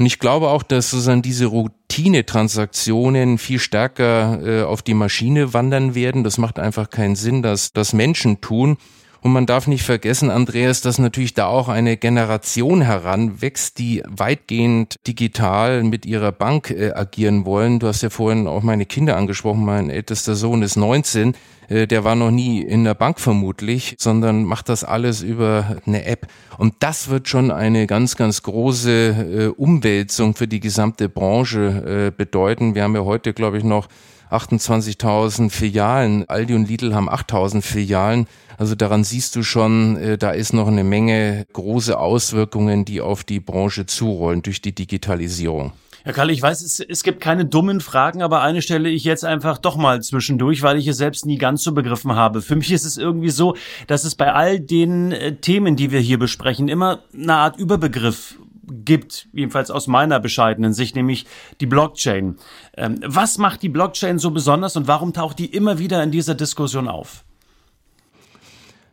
Und 0.00 0.06
ich 0.06 0.18
glaube 0.18 0.48
auch, 0.48 0.62
dass 0.62 0.88
sozusagen 0.90 1.20
diese 1.20 1.44
Routine-Transaktionen 1.44 3.36
viel 3.36 3.58
stärker 3.58 4.40
äh, 4.42 4.62
auf 4.62 4.80
die 4.80 4.94
Maschine 4.94 5.52
wandern 5.52 5.94
werden. 5.94 6.24
Das 6.24 6.38
macht 6.38 6.58
einfach 6.58 6.88
keinen 6.88 7.16
Sinn, 7.16 7.42
dass 7.42 7.74
das 7.74 7.92
Menschen 7.92 8.40
tun. 8.40 8.78
Und 9.22 9.32
man 9.32 9.44
darf 9.44 9.66
nicht 9.66 9.82
vergessen, 9.82 10.30
Andreas, 10.30 10.80
dass 10.80 10.98
natürlich 10.98 11.34
da 11.34 11.46
auch 11.46 11.68
eine 11.68 11.96
Generation 11.98 12.80
heranwächst, 12.80 13.78
die 13.78 14.02
weitgehend 14.08 14.96
digital 15.06 15.82
mit 15.82 16.06
ihrer 16.06 16.32
Bank 16.32 16.70
äh, 16.70 16.92
agieren 16.92 17.44
wollen. 17.44 17.80
Du 17.80 17.86
hast 17.86 18.02
ja 18.02 18.08
vorhin 18.08 18.46
auch 18.46 18.62
meine 18.62 18.86
Kinder 18.86 19.16
angesprochen. 19.16 19.64
Mein 19.64 19.90
ältester 19.90 20.34
Sohn 20.34 20.62
ist 20.62 20.76
19. 20.76 21.34
Äh, 21.68 21.86
der 21.86 22.04
war 22.04 22.14
noch 22.14 22.30
nie 22.30 22.62
in 22.62 22.84
der 22.84 22.94
Bank 22.94 23.20
vermutlich, 23.20 23.94
sondern 23.98 24.44
macht 24.44 24.70
das 24.70 24.84
alles 24.84 25.22
über 25.22 25.76
eine 25.86 26.04
App. 26.06 26.26
Und 26.56 26.74
das 26.80 27.08
wird 27.08 27.28
schon 27.28 27.50
eine 27.50 27.86
ganz, 27.86 28.16
ganz 28.16 28.42
große 28.42 28.90
äh, 28.90 29.46
Umwälzung 29.48 30.34
für 30.34 30.48
die 30.48 30.60
gesamte 30.60 31.10
Branche 31.10 32.08
äh, 32.08 32.10
bedeuten. 32.10 32.74
Wir 32.74 32.84
haben 32.84 32.94
ja 32.94 33.04
heute, 33.04 33.34
glaube 33.34 33.58
ich, 33.58 33.64
noch 33.64 33.88
28.000 34.30 35.50
Filialen. 35.50 36.28
Aldi 36.28 36.54
und 36.54 36.68
Lidl 36.68 36.94
haben 36.94 37.10
8.000 37.10 37.62
Filialen. 37.62 38.26
Also 38.58 38.74
daran 38.74 39.04
siehst 39.04 39.36
du 39.36 39.42
schon, 39.42 39.96
äh, 39.96 40.18
da 40.18 40.32
ist 40.32 40.52
noch 40.52 40.68
eine 40.68 40.84
Menge 40.84 41.46
große 41.52 41.98
Auswirkungen, 41.98 42.84
die 42.84 43.00
auf 43.00 43.24
die 43.24 43.40
Branche 43.40 43.86
zurollen 43.86 44.42
durch 44.42 44.60
die 44.60 44.74
Digitalisierung. 44.74 45.72
Ja, 46.04 46.12
Karl, 46.12 46.30
ich 46.30 46.40
weiß, 46.40 46.62
es, 46.62 46.80
es 46.80 47.02
gibt 47.02 47.20
keine 47.20 47.44
dummen 47.44 47.80
Fragen, 47.80 48.22
aber 48.22 48.40
eine 48.40 48.62
stelle 48.62 48.88
ich 48.88 49.04
jetzt 49.04 49.24
einfach 49.24 49.58
doch 49.58 49.76
mal 49.76 50.02
zwischendurch, 50.02 50.62
weil 50.62 50.78
ich 50.78 50.86
es 50.86 50.96
selbst 50.96 51.26
nie 51.26 51.36
ganz 51.36 51.62
so 51.62 51.72
begriffen 51.72 52.14
habe. 52.14 52.40
Für 52.40 52.56
mich 52.56 52.72
ist 52.72 52.84
es 52.84 52.96
irgendwie 52.96 53.30
so, 53.30 53.54
dass 53.86 54.04
es 54.04 54.14
bei 54.14 54.32
all 54.32 54.60
den 54.60 55.12
äh, 55.12 55.36
Themen, 55.36 55.76
die 55.76 55.90
wir 55.90 56.00
hier 56.00 56.18
besprechen, 56.18 56.68
immer 56.68 57.00
eine 57.14 57.34
Art 57.34 57.58
Überbegriff 57.58 58.38
gibt, 58.70 59.28
jedenfalls 59.32 59.70
aus 59.70 59.86
meiner 59.86 60.20
bescheidenen 60.20 60.72
Sicht, 60.72 60.96
nämlich 60.96 61.26
die 61.60 61.66
Blockchain. 61.66 62.36
Ähm, 62.76 63.00
was 63.04 63.38
macht 63.38 63.62
die 63.62 63.68
Blockchain 63.68 64.18
so 64.18 64.30
besonders 64.30 64.76
und 64.76 64.88
warum 64.88 65.12
taucht 65.12 65.38
die 65.38 65.46
immer 65.46 65.78
wieder 65.78 66.02
in 66.02 66.10
dieser 66.10 66.34
Diskussion 66.34 66.88
auf? 66.88 67.24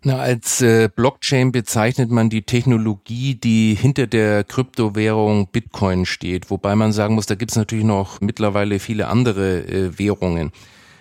Na, 0.03 0.19
als 0.19 0.61
äh, 0.61 0.89
Blockchain 0.95 1.51
bezeichnet 1.51 2.11
man 2.11 2.29
die 2.29 2.43
Technologie, 2.43 3.35
die 3.35 3.75
hinter 3.75 4.07
der 4.07 4.43
Kryptowährung 4.43 5.49
Bitcoin 5.51 6.05
steht, 6.05 6.49
wobei 6.49 6.75
man 6.75 6.93
sagen 6.93 7.15
muss, 7.15 7.25
da 7.25 7.35
gibt 7.35 7.51
es 7.51 7.57
natürlich 7.57 7.83
noch 7.83 8.21
mittlerweile 8.21 8.79
viele 8.79 9.07
andere 9.07 9.67
äh, 9.67 9.97
Währungen. 9.99 10.51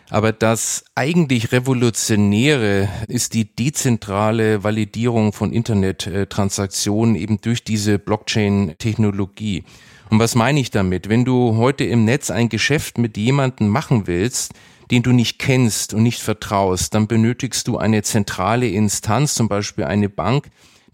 Aber 0.09 0.33
das 0.33 0.85
eigentlich 0.95 1.53
Revolutionäre 1.53 2.89
ist 3.09 3.35
die 3.35 3.45
dezentrale 3.45 4.63
Validierung 4.63 5.33
von 5.33 5.53
Internettransaktionen 5.53 7.17
eben 7.17 7.41
durch 7.41 7.65
diese 7.65 7.99
Blockchain-Technologie. 7.99 9.65
Und 10.09 10.21
was 10.21 10.37
meine 10.37 10.61
ich 10.61 10.71
damit? 10.71 11.09
Wenn 11.09 11.25
du 11.25 11.57
heute 11.57 11.85
im 11.85 12.05
Netz 12.05 12.31
ein 12.31 12.49
Geschäft 12.49 12.99
mit 12.99 13.17
jemandem 13.17 13.69
machen 13.69 14.07
willst, 14.07 14.53
den 14.93 15.03
du 15.03 15.11
nicht 15.11 15.41
kennst 15.41 15.95
und 15.95 16.05
nicht 16.05 16.21
vertraust, 16.21 16.95
dann 16.95 17.09
benötigst 17.09 17.67
du 17.67 17.77
eine 17.77 18.03
zentrale 18.03 18.69
Instanz, 18.69 19.35
zum 19.35 19.49
Beispiel 19.49 19.85
eine 19.85 20.09
Bank, 20.09 20.49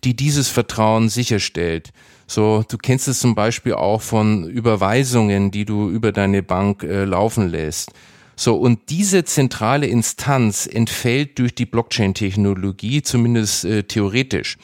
die 0.05 0.17
dieses 0.17 0.49
Vertrauen 0.49 1.11
sicherstellt. 1.11 1.93
So, 2.27 2.65
du 2.67 2.79
kennst 2.79 3.09
es 3.09 3.21
zum 3.21 3.35
Beispiel 3.35 3.75
auch 3.75 4.01
von 4.01 4.49
Überweisungen, 4.49 5.51
die 5.51 5.67
du 5.67 5.91
über 5.91 6.13
deine 6.13 6.43
Bank 6.43 6.83
äh, 6.83 7.05
laufen 7.05 7.49
lässt. 7.51 7.93
So, 8.37 8.57
und 8.57 8.89
diese 8.89 9.25
zentrale 9.25 9.87
Instanz 9.87 10.67
entfällt 10.67 11.39
durch 11.39 11.55
die 11.55 11.67
Blockchain-Technologie, 11.67 13.03
zumindest 13.03 13.65
äh, 13.65 13.83
theoretisch. 13.85 14.57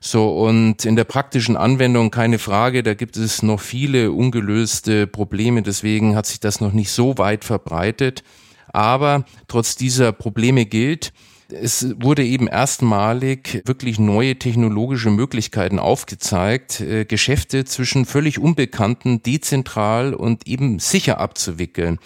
So, 0.00 0.46
und 0.46 0.86
in 0.86 0.96
der 0.96 1.04
praktischen 1.04 1.56
Anwendung 1.58 2.10
keine 2.10 2.38
Frage, 2.38 2.82
da 2.82 2.94
gibt 2.94 3.18
es 3.18 3.42
noch 3.42 3.60
viele 3.60 4.12
ungelöste 4.12 5.06
Probleme, 5.06 5.62
deswegen 5.62 6.16
hat 6.16 6.24
sich 6.24 6.40
das 6.40 6.60
noch 6.60 6.72
nicht 6.72 6.90
so 6.90 7.18
weit 7.18 7.44
verbreitet. 7.44 8.24
Aber 8.72 9.24
trotz 9.46 9.76
dieser 9.76 10.12
Probleme 10.12 10.64
gilt, 10.64 11.12
es 11.52 11.94
wurde 12.00 12.24
eben 12.24 12.46
erstmalig 12.46 13.62
wirklich 13.66 13.98
neue 13.98 14.38
technologische 14.38 15.10
Möglichkeiten 15.10 15.78
aufgezeigt, 15.78 16.80
äh, 16.80 17.04
Geschäfte 17.04 17.64
zwischen 17.64 18.06
völlig 18.06 18.38
Unbekannten 18.38 19.22
dezentral 19.22 20.14
und 20.14 20.46
eben 20.46 20.78
sicher 20.78 21.18
abzuwickeln. 21.18 21.98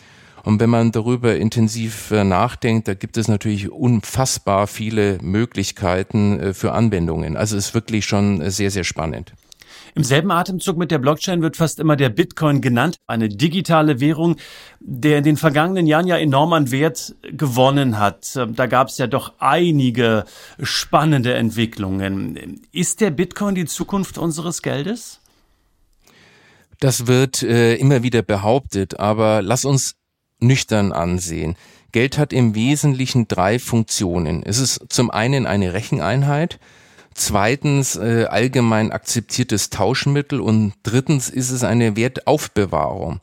Und 0.45 0.61
wenn 0.61 0.71
man 0.71 0.93
darüber 0.93 1.35
intensiv 1.37 2.11
äh, 2.11 2.23
nachdenkt, 2.23 2.87
da 2.87 2.95
gibt 2.95 3.17
es 3.17 3.29
natürlich 3.29 3.73
unfassbar 3.73 4.67
viele 4.67 5.19
Möglichkeiten 5.23 6.39
äh, 6.39 6.55
für 6.55 6.73
Anwendungen. 6.73 7.37
Also 7.37 7.57
es 7.57 7.69
ist 7.69 7.75
wirklich 7.75 8.05
schon 8.05 8.49
sehr, 8.51 8.71
sehr 8.71 8.85
spannend. 8.85 9.33
Im 9.97 10.03
selben 10.03 10.31
Atemzug 10.33 10.77
mit 10.77 10.91
der 10.91 10.99
Blockchain 10.99 11.41
wird 11.41 11.57
fast 11.57 11.79
immer 11.79 11.95
der 11.97 12.09
Bitcoin 12.09 12.61
genannt, 12.61 12.97
eine 13.07 13.29
digitale 13.29 14.01
Währung, 14.01 14.37
der 14.81 15.19
in 15.19 15.25
den 15.25 15.37
vergangenen 15.37 15.87
Jahren 15.87 16.09
ja 16.09 16.17
enorm 16.17 16.53
an 16.53 16.73
Wert 16.73 17.15
gewonnen 17.23 17.99
hat. 17.99 18.39
Da 18.55 18.67
gab 18.67 18.89
es 18.89 18.99
ja 18.99 19.07
doch 19.07 19.35
einige 19.39 20.25
spannende 20.61 21.35
Entwicklungen. 21.35 22.61
Ist 22.73 23.01
der 23.01 23.13
Bitcoin 23.13 23.55
die 23.55 23.67
Zukunft 23.67 24.19
unseres 24.19 24.63
Geldes? 24.63 25.21
Das 26.81 27.07
wird 27.07 27.43
äh, 27.45 27.77
immer 27.77 28.03
wieder 28.03 28.23
behauptet, 28.23 28.99
aber 28.99 29.43
lass 29.43 29.65
uns 29.65 29.95
nüchtern 30.47 30.93
ansehen. 30.93 31.57
Geld 31.93 32.19
hat 32.19 32.33
im 32.33 32.55
Wesentlichen 32.55 33.29
drei 33.29 33.59
Funktionen. 33.59 34.43
Es 34.45 34.59
ist 34.59 34.81
zum 34.89 35.11
einen 35.11 35.47
eine 35.47 35.73
Recheneinheit, 35.75 36.59
zweitens 37.15 37.97
äh, 37.97 38.27
allgemein 38.29 38.91
akzeptiertes 38.91 39.71
Tauschmittel 39.71 40.41
und 40.41 40.75
drittens 40.83 41.31
ist 41.31 41.51
es 41.51 41.63
eine 41.63 41.97
Wertaufbewahrung. 41.97 43.21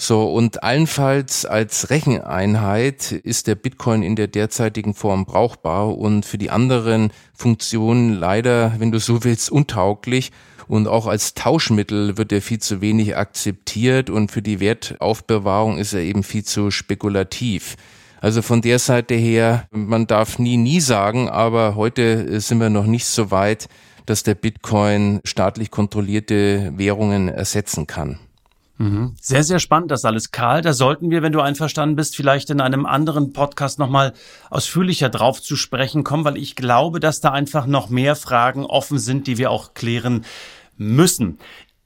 So, 0.00 0.32
und 0.32 0.62
allenfalls 0.62 1.44
als 1.44 1.90
Recheneinheit 1.90 3.10
ist 3.10 3.48
der 3.48 3.56
Bitcoin 3.56 4.04
in 4.04 4.14
der 4.14 4.28
derzeitigen 4.28 4.94
Form 4.94 5.26
brauchbar 5.26 5.98
und 5.98 6.24
für 6.24 6.38
die 6.38 6.50
anderen 6.50 7.10
Funktionen 7.34 8.14
leider, 8.14 8.74
wenn 8.78 8.92
du 8.92 9.00
so 9.00 9.24
willst, 9.24 9.50
untauglich. 9.50 10.30
Und 10.68 10.86
auch 10.86 11.08
als 11.08 11.34
Tauschmittel 11.34 12.16
wird 12.16 12.30
er 12.30 12.42
viel 12.42 12.60
zu 12.60 12.80
wenig 12.80 13.16
akzeptiert 13.16 14.08
und 14.08 14.30
für 14.30 14.40
die 14.40 14.60
Wertaufbewahrung 14.60 15.78
ist 15.78 15.94
er 15.94 16.00
eben 16.00 16.22
viel 16.22 16.44
zu 16.44 16.70
spekulativ. 16.70 17.74
Also 18.20 18.40
von 18.40 18.62
der 18.62 18.78
Seite 18.78 19.14
her, 19.14 19.66
man 19.72 20.06
darf 20.06 20.38
nie, 20.38 20.58
nie 20.58 20.80
sagen, 20.80 21.28
aber 21.28 21.74
heute 21.74 22.40
sind 22.40 22.60
wir 22.60 22.70
noch 22.70 22.86
nicht 22.86 23.06
so 23.06 23.32
weit, 23.32 23.68
dass 24.06 24.22
der 24.22 24.36
Bitcoin 24.36 25.20
staatlich 25.24 25.72
kontrollierte 25.72 26.72
Währungen 26.76 27.28
ersetzen 27.28 27.88
kann. 27.88 28.20
Mhm. 28.78 29.14
Sehr, 29.20 29.42
sehr 29.42 29.58
spannend 29.58 29.90
das 29.90 30.04
alles. 30.04 30.30
Karl, 30.30 30.62
da 30.62 30.72
sollten 30.72 31.10
wir, 31.10 31.22
wenn 31.22 31.32
du 31.32 31.40
einverstanden 31.40 31.96
bist, 31.96 32.14
vielleicht 32.14 32.48
in 32.50 32.60
einem 32.60 32.86
anderen 32.86 33.32
Podcast 33.32 33.78
nochmal 33.78 34.14
ausführlicher 34.50 35.08
drauf 35.08 35.42
zu 35.42 35.56
sprechen 35.56 36.04
kommen, 36.04 36.24
weil 36.24 36.36
ich 36.36 36.54
glaube, 36.54 37.00
dass 37.00 37.20
da 37.20 37.32
einfach 37.32 37.66
noch 37.66 37.90
mehr 37.90 38.14
Fragen 38.14 38.64
offen 38.64 38.98
sind, 38.98 39.26
die 39.26 39.36
wir 39.36 39.50
auch 39.50 39.74
klären 39.74 40.24
müssen. 40.76 41.38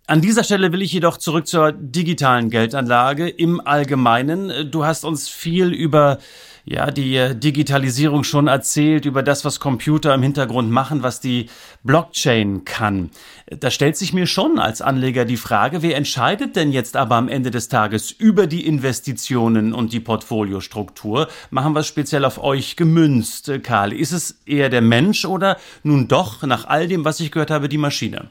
An 0.06 0.20
dieser 0.20 0.44
Stelle 0.44 0.72
will 0.72 0.82
ich 0.82 0.92
jedoch 0.92 1.16
zurück 1.16 1.46
zur 1.46 1.72
digitalen 1.72 2.50
Geldanlage 2.50 3.28
im 3.28 3.66
Allgemeinen. 3.66 4.70
Du 4.70 4.84
hast 4.84 5.04
uns 5.04 5.28
viel 5.28 5.72
über 5.72 6.18
ja, 6.64 6.90
die 6.90 7.35
Digitalisierung 7.35 8.25
schon 8.25 8.47
erzählt, 8.47 9.04
über 9.04 9.23
das, 9.23 9.45
was 9.45 9.61
Computer 9.61 10.14
im 10.14 10.23
Hintergrund 10.23 10.71
machen, 10.71 11.02
was 11.02 11.21
die 11.21 11.49
Blockchain 11.83 12.64
kann. 12.64 13.11
Da 13.50 13.71
stellt 13.71 13.97
sich 13.97 14.12
mir 14.12 14.26
schon 14.26 14.59
als 14.59 14.81
Anleger 14.81 15.25
die 15.25 15.37
Frage, 15.37 15.83
wer 15.83 15.97
entscheidet 15.97 16.54
denn 16.57 16.73
jetzt 16.73 16.97
aber 16.97 17.16
am 17.16 17.28
Ende 17.28 17.50
des 17.50 17.69
Tages 17.69 18.11
über 18.11 18.47
die 18.47 18.66
Investitionen 18.66 19.73
und 19.73 19.92
die 19.92 20.00
Portfoliostruktur? 20.00 21.28
Machen 21.50 21.75
wir 21.75 21.81
es 21.81 21.88
speziell 21.88 22.25
auf 22.25 22.42
euch 22.42 22.76
gemünzt, 22.76 23.50
Karl. 23.62 23.92
Ist 23.92 24.12
es 24.12 24.40
eher 24.47 24.69
der 24.69 24.83
Mensch 24.83 25.25
oder 25.25 25.57
nun 25.83 26.07
doch, 26.09 26.42
nach 26.42 26.66
all 26.66 26.87
dem, 26.87 27.04
was 27.04 27.21
ich 27.21 27.33
gehört 27.33 27.50
habe, 27.50 27.69
die 27.69 27.78
Maschine? 27.78 28.31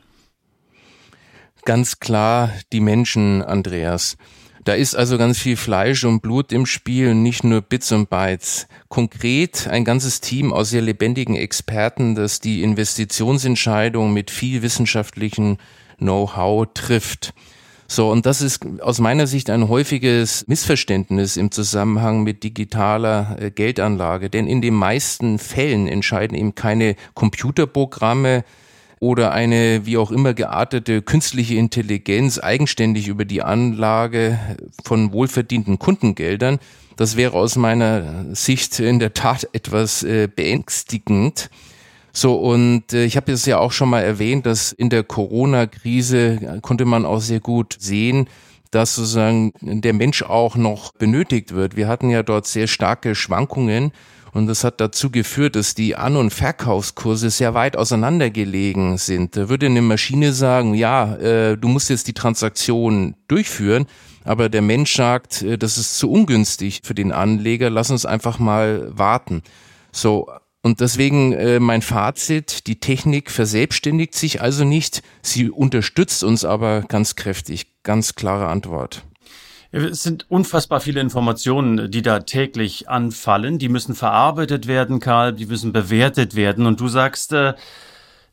ganz 1.66 2.00
klar 2.00 2.52
die 2.72 2.80
Menschen, 2.80 3.42
Andreas. 3.42 4.18
Da 4.64 4.74
ist 4.74 4.96
also 4.96 5.18
ganz 5.18 5.40
viel 5.40 5.58
Fleisch 5.58 6.04
und 6.04 6.22
Blut 6.22 6.52
im 6.52 6.68
Spiel, 6.68 7.16
nicht 7.16 7.44
nur 7.44 7.62
Bits 7.62 7.92
und 7.92 8.10
Bytes. 8.12 8.68
Konkret 8.90 9.68
ein 9.68 9.86
ganzes 9.86 10.22
Team 10.22 10.54
aus 10.54 10.70
sehr 10.70 10.84
lebendigen 10.84 11.36
Experten, 11.36 12.14
das 12.14 12.40
die 12.40 12.62
Investitionsentscheidung 12.62 14.14
mit 14.14 14.30
viel 14.30 14.62
wissenschaftlichen 14.62 15.58
Know-how 15.98 16.68
trifft. 16.76 17.34
So, 17.88 18.10
und 18.10 18.26
das 18.26 18.42
ist 18.42 18.66
aus 18.82 19.00
meiner 19.00 19.28
Sicht 19.28 19.50
ein 19.50 19.68
häufiges 19.68 20.48
Missverständnis 20.48 21.38
im 21.38 21.52
Zusammenhang 21.52 22.24
mit 22.24 22.44
digitaler 22.44 23.38
äh, 23.38 23.52
Geldanlage. 23.52 24.30
Denn 24.30 24.48
in 24.48 24.62
den 24.62 24.76
meisten 24.76 25.40
Fällen 25.40 25.88
entscheiden 25.88 26.38
eben 26.38 26.56
keine 26.56 26.96
Computerprogramme, 27.16 28.46
oder 29.02 29.32
eine 29.32 29.86
wie 29.86 29.98
auch 29.98 30.12
immer 30.12 30.36
geartete 30.36 31.02
künstliche 31.02 31.56
Intelligenz 31.56 32.38
eigenständig 32.38 33.08
über 33.08 33.26
die 33.26 33.42
Anlage 33.42 34.40
von 34.86 35.12
wohlverdienten 35.12 35.80
Kundengeldern, 35.80 36.60
das 36.98 37.18
wäre 37.18 37.34
aus 37.34 37.56
meiner 37.56 38.36
Sicht 38.36 38.80
in 38.80 39.00
der 39.00 39.16
Tat 39.16 39.50
etwas 39.54 40.04
äh, 40.04 40.30
beängstigend. 40.34 41.50
So, 42.14 42.36
und 42.36 42.94
äh, 42.94 43.06
ich 43.06 43.18
habe 43.18 43.32
es 43.32 43.46
ja 43.48 43.58
auch 43.58 43.72
schon 43.72 43.90
mal 43.90 44.02
erwähnt, 44.02 44.46
dass 44.46 44.72
in 44.72 44.92
der 44.92 45.04
Corona-Krise 45.04 46.60
konnte 46.62 46.86
man 46.86 47.04
auch 47.04 47.22
sehr 47.22 47.40
gut 47.40 47.76
sehen, 47.80 48.28
dass 48.70 48.96
sozusagen 48.96 49.52
der 49.62 49.94
Mensch 49.94 50.22
auch 50.22 50.56
noch 50.56 50.94
benötigt 50.94 51.56
wird. 51.56 51.76
Wir 51.76 51.88
hatten 51.88 52.12
ja 52.12 52.22
dort 52.22 52.46
sehr 52.46 52.68
starke 52.68 53.16
Schwankungen 53.16 53.94
und 54.34 54.48
das 54.48 54.64
hat 54.64 54.80
dazu 54.80 55.10
geführt, 55.10 55.56
dass 55.56 55.76
die 55.76 55.96
An- 55.96 56.16
und 56.16 56.32
Verkaufskurse 56.32 57.30
sehr 57.30 57.54
weit 57.54 57.76
auseinandergelegen 57.76 58.98
sind. 58.98 59.36
Da 59.36 59.50
würde 59.50 59.66
eine 59.66 59.82
Maschine 59.82 60.34
sagen, 60.34 60.74
ja, 60.74 61.16
äh, 61.16 61.58
du 61.58 61.68
musst 61.68 61.90
jetzt 61.90 62.08
die 62.08 62.14
Transaktion 62.14 63.16
durchführen, 63.28 63.88
aber 64.24 64.50
der 64.50 64.62
Mensch 64.62 64.96
sagt, 64.96 65.42
äh, 65.42 65.58
das 65.58 65.78
ist 65.78 65.98
zu 65.98 66.10
ungünstig 66.10 66.82
für 66.84 66.96
den 66.96 67.12
Anleger, 67.12 67.70
lass 67.70 67.92
uns 67.92 68.06
einfach 68.06 68.40
mal 68.40 68.88
warten. 68.98 69.44
So, 69.92 70.30
und 70.62 70.80
deswegen 70.80 71.34
äh, 71.34 71.60
mein 71.60 71.82
Fazit, 71.82 72.68
die 72.68 72.80
Technik 72.80 73.32
verselbstständigt 73.32 74.14
sich 74.14 74.42
also 74.42 74.64
nicht, 74.64 75.02
sie 75.22 75.50
unterstützt 75.50 76.24
uns 76.24 76.46
aber 76.46 76.82
ganz 76.82 77.16
kräftig. 77.16 77.68
Ganz 77.84 78.14
klare 78.14 78.48
Antwort. 78.48 79.04
Es 79.74 80.04
sind 80.04 80.26
unfassbar 80.30 80.82
viele 80.82 81.00
Informationen, 81.00 81.90
die 81.90 82.02
da 82.02 82.20
täglich 82.20 82.90
anfallen. 82.90 83.58
Die 83.58 83.70
müssen 83.70 83.96
verarbeitet 83.96 84.68
werden, 84.68 85.00
Karl, 85.00 85.32
die 85.32 85.46
müssen 85.46 85.72
bewertet 85.72 86.36
werden. 86.36 86.66
Und 86.66 86.82
du 86.82 86.90
sagst, 86.90 87.32
äh, 87.32 87.54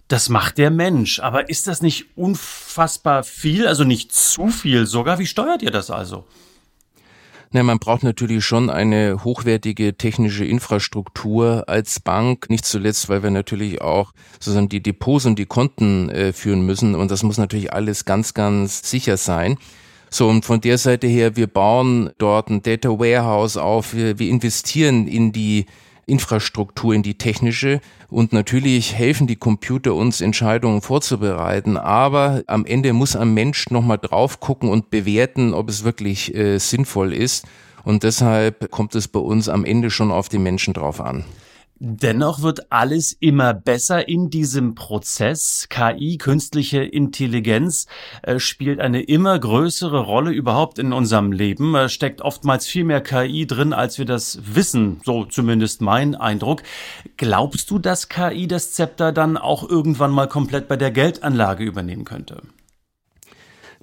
das 0.09 0.31
macht 0.31 0.59
der 0.59 0.71
Mensch. 0.71 1.21
Aber 1.21 1.49
ist 1.49 1.69
das 1.69 1.81
nicht 1.81 2.07
unfassbar 2.17 3.23
viel, 3.23 3.69
also 3.69 3.85
nicht 3.85 4.13
zu 4.13 4.49
viel 4.49 4.87
sogar? 4.87 5.21
Wie 5.21 5.27
steuert 5.27 5.63
ihr 5.63 5.71
das 5.71 5.91
also? 5.91 6.25
Na, 7.51 7.63
man 7.63 7.79
braucht 7.79 8.03
natürlich 8.03 8.45
schon 8.45 8.69
eine 8.69 9.25
hochwertige 9.25 9.97
technische 9.97 10.45
Infrastruktur 10.45 11.65
als 11.67 12.01
Bank, 12.01 12.51
nicht 12.51 12.67
zuletzt, 12.67 13.09
weil 13.09 13.23
wir 13.23 13.31
natürlich 13.31 13.81
auch 13.81 14.13
sozusagen 14.35 14.69
die 14.69 14.83
Depots 14.83 15.25
und 15.25 15.39
die 15.39 15.47
Konten 15.47 16.11
äh, 16.11 16.35
führen 16.35 16.63
müssen 16.63 16.95
und 16.95 17.11
das 17.11 17.23
muss 17.23 17.39
natürlich 17.39 17.73
alles 17.73 18.05
ganz, 18.05 18.35
ganz 18.35 18.91
sicher 18.91 19.17
sein. 19.17 19.57
So, 20.11 20.29
und 20.29 20.45
von 20.45 20.61
der 20.61 20.79
Seite 20.79 21.07
her, 21.07 21.37
wir 21.37 21.47
bauen 21.47 22.11
dort 22.19 22.51
ein 22.51 22.63
Data 22.63 22.89
Warehouse 22.91 23.57
auf, 23.57 23.95
wir, 23.95 24.19
wir 24.19 24.31
investieren 24.31 25.07
in 25.07 25.33
die 25.33 25.67
Infrastruktur, 26.09 26.95
in 26.95 27.03
die 27.03 27.19
technische. 27.19 27.81
Und 28.09 28.33
natürlich 28.33 28.95
helfen 28.95 29.27
die 29.27 29.37
Computer 29.37 29.95
uns, 29.95 30.21
Entscheidungen 30.21 30.81
vorzubereiten, 30.81 31.77
aber 31.77 32.43
am 32.47 32.65
Ende 32.65 32.93
muss 32.93 33.15
ein 33.15 33.35
Mensch 33.35 33.71
nochmal 33.71 33.99
drauf 33.99 34.41
gucken 34.41 34.71
und 34.71 34.91
bewerten, 34.91 35.53
ob 35.53 35.69
es 35.69 35.85
wirklich 35.85 36.35
äh, 36.35 36.59
sinnvoll 36.59 37.13
ist. 37.13 37.47
Und 37.85 38.03
deshalb 38.03 38.71
kommt 38.71 38.95
es 38.95 39.09
bei 39.09 39.21
uns 39.21 39.49
am 39.49 39.65
Ende 39.65 39.91
schon 39.91 40.11
auf 40.11 40.29
die 40.29 40.39
Menschen 40.39 40.75
drauf 40.75 41.01
an. 41.01 41.25
Dennoch 41.81 42.43
wird 42.43 42.73
alles 42.73 43.13
immer 43.21 43.55
besser 43.55 44.09
in 44.09 44.31
diesem 44.31 44.75
Prozess. 44.75 45.69
KI, 45.71 46.19
künstliche 46.19 46.83
Intelligenz, 46.83 47.87
äh, 48.23 48.41
spielt 48.41 48.81
eine 48.81 49.03
immer 49.03 49.39
größere 49.39 50.01
Rolle 50.01 50.33
überhaupt 50.33 50.81
in 50.81 50.93
unserem 50.93 51.31
Leben. 51.31 51.77
Äh, 51.77 51.89
steckt 51.89 52.21
oftmals 52.21 52.67
viel 52.67 52.83
mehr 52.83 53.01
KI 53.01 53.47
drin, 53.47 53.73
als 53.73 53.97
wir 53.99 54.07
das 54.07 54.41
wissen. 54.43 55.01
So 55.05 55.25
zumindest 55.25 55.81
mein 55.81 56.17
Eindruck. 56.17 56.65
Glaubst 57.17 57.71
du, 57.71 57.79
dass 57.79 58.09
KI 58.09 58.49
das 58.49 58.73
Zepter 58.73 59.13
dann 59.13 59.37
auch 59.37 59.69
irgendwann 59.69 60.11
mal 60.11 60.27
komplett 60.27 60.67
bei 60.67 60.77
der 60.77 60.91
Geldanlage 60.91 61.63
übernehmen 61.63 62.05
könnte? 62.05 62.43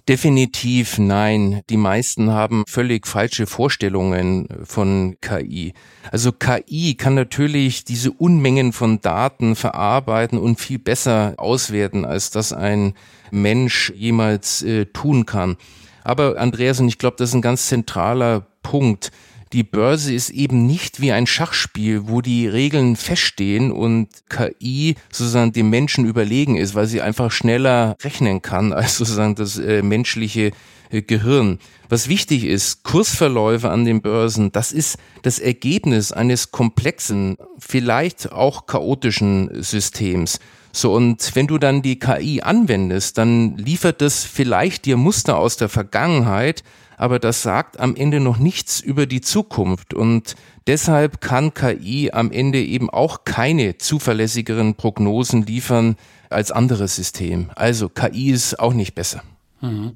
Definitiv 0.07 0.99
nein. 0.99 1.61
Die 1.71 1.77
meisten 1.77 2.29
haben 2.29 2.63
völlig 2.67 3.07
falsche 3.07 3.47
Vorstellungen 3.47 4.47
von 4.63 5.17
KI. 5.19 5.73
Also 6.11 6.31
KI 6.31 6.93
kann 6.93 7.15
natürlich 7.15 7.85
diese 7.85 8.11
Unmengen 8.11 8.71
von 8.71 9.01
Daten 9.01 9.55
verarbeiten 9.55 10.37
und 10.37 10.59
viel 10.59 10.77
besser 10.77 11.33
auswerten, 11.37 12.05
als 12.05 12.29
das 12.29 12.53
ein 12.53 12.93
Mensch 13.31 13.91
jemals 13.95 14.61
äh, 14.61 14.85
tun 14.85 15.25
kann. 15.25 15.57
Aber 16.03 16.37
Andreas, 16.37 16.79
und 16.79 16.87
ich 16.87 16.99
glaube, 16.99 17.15
das 17.17 17.29
ist 17.29 17.35
ein 17.35 17.41
ganz 17.41 17.67
zentraler 17.67 18.45
Punkt 18.61 19.11
die 19.53 19.63
Börse 19.63 20.13
ist 20.13 20.31
eben 20.31 20.65
nicht 20.65 21.01
wie 21.01 21.11
ein 21.11 21.27
Schachspiel, 21.27 22.07
wo 22.07 22.21
die 22.21 22.47
Regeln 22.47 22.95
feststehen 22.95 23.71
und 23.71 24.09
KI 24.29 24.95
sozusagen 25.11 25.53
dem 25.53 25.69
Menschen 25.69 26.05
überlegen 26.05 26.57
ist, 26.57 26.75
weil 26.75 26.87
sie 26.87 27.01
einfach 27.01 27.31
schneller 27.31 27.95
rechnen 28.03 28.41
kann 28.41 28.73
als 28.73 28.97
sozusagen 28.97 29.35
das 29.35 29.57
äh, 29.57 29.81
menschliche 29.81 30.51
äh, 30.89 31.01
Gehirn. 31.01 31.59
Was 31.89 32.09
wichtig 32.09 32.45
ist, 32.45 32.83
Kursverläufe 32.83 33.69
an 33.69 33.85
den 33.85 34.01
Börsen, 34.01 34.51
das 34.51 34.71
ist 34.71 34.97
das 35.21 35.39
Ergebnis 35.39 36.11
eines 36.11 36.51
komplexen, 36.51 37.37
vielleicht 37.59 38.31
auch 38.31 38.65
chaotischen 38.65 39.63
Systems. 39.63 40.39
So, 40.71 40.93
und 40.93 41.35
wenn 41.35 41.47
du 41.47 41.57
dann 41.57 41.81
die 41.81 41.99
KI 41.99 42.41
anwendest, 42.41 43.17
dann 43.17 43.55
liefert 43.55 44.01
das 44.01 44.25
vielleicht 44.25 44.85
dir 44.85 44.97
Muster 44.97 45.37
aus 45.37 45.55
der 45.55 45.69
Vergangenheit, 45.69 46.63
aber 46.97 47.19
das 47.19 47.41
sagt 47.41 47.79
am 47.79 47.95
Ende 47.95 48.19
noch 48.19 48.37
nichts 48.37 48.79
über 48.79 49.05
die 49.05 49.21
Zukunft 49.21 49.93
und 49.93 50.35
deshalb 50.67 51.21
kann 51.21 51.53
KI 51.53 52.11
am 52.11 52.31
Ende 52.31 52.61
eben 52.61 52.89
auch 52.89 53.23
keine 53.25 53.77
zuverlässigeren 53.77 54.75
Prognosen 54.75 55.45
liefern 55.45 55.95
als 56.29 56.51
andere 56.51 56.87
Systeme. 56.87 57.47
Also 57.55 57.89
KI 57.89 58.31
ist 58.31 58.59
auch 58.59 58.73
nicht 58.73 58.95
besser. 58.95 59.23
Mhm. 59.61 59.93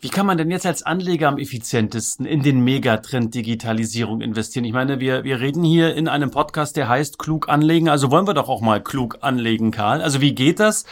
Wie 0.00 0.10
kann 0.10 0.26
man 0.26 0.38
denn 0.38 0.50
jetzt 0.50 0.64
als 0.64 0.84
Anleger 0.84 1.26
am 1.26 1.38
effizientesten 1.38 2.24
in 2.24 2.42
den 2.42 2.60
Megatrend 2.60 3.34
Digitalisierung 3.34 4.20
investieren? 4.20 4.64
Ich 4.64 4.72
meine, 4.72 5.00
wir, 5.00 5.24
wir 5.24 5.40
reden 5.40 5.64
hier 5.64 5.96
in 5.96 6.06
einem 6.06 6.30
Podcast, 6.30 6.76
der 6.76 6.88
heißt 6.88 7.18
klug 7.18 7.48
anlegen. 7.48 7.88
Also 7.88 8.12
wollen 8.12 8.26
wir 8.26 8.34
doch 8.34 8.48
auch 8.48 8.60
mal 8.60 8.80
klug 8.80 9.18
anlegen, 9.22 9.72
Karl. 9.72 10.00
Also 10.00 10.20
wie 10.20 10.36
geht 10.36 10.60
das? 10.60 10.84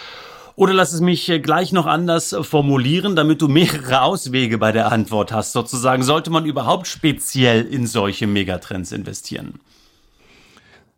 Oder 0.56 0.72
lass 0.72 0.94
es 0.94 1.02
mich 1.02 1.28
äh, 1.28 1.38
gleich 1.38 1.72
noch 1.72 1.84
anders 1.84 2.34
formulieren, 2.40 3.14
damit 3.14 3.42
du 3.42 3.48
mehrere 3.48 4.00
Auswege 4.00 4.56
bei 4.56 4.72
der 4.72 4.90
Antwort 4.90 5.30
hast. 5.30 5.52
Sozusagen, 5.52 6.02
sollte 6.02 6.30
man 6.30 6.46
überhaupt 6.46 6.86
speziell 6.88 7.66
in 7.66 7.86
solche 7.86 8.26
Megatrends 8.26 8.90
investieren? 8.90 9.60